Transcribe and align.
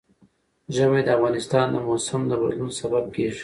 ژمی 0.75 1.01
د 1.03 1.07
افغانستان 1.17 1.65
د 1.71 1.75
موسم 1.87 2.21
د 2.27 2.31
بدلون 2.41 2.71
سبب 2.79 3.03
کېږي. 3.15 3.39